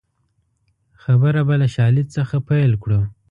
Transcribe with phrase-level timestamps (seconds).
[1.03, 3.01] خبره به له شالید څخه پیل کړو